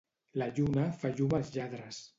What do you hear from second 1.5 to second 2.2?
lladres.